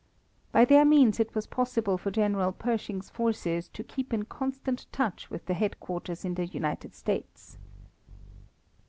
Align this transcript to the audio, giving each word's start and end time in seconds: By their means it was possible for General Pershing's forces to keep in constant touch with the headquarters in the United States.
By 0.51 0.65
their 0.65 0.83
means 0.83 1.19
it 1.19 1.35
was 1.35 1.45
possible 1.45 1.95
for 1.95 2.09
General 2.09 2.51
Pershing's 2.53 3.11
forces 3.11 3.67
to 3.69 3.83
keep 3.83 4.11
in 4.11 4.25
constant 4.25 4.87
touch 4.91 5.29
with 5.29 5.45
the 5.45 5.53
headquarters 5.53 6.25
in 6.25 6.33
the 6.33 6.47
United 6.47 6.95
States. 6.95 7.59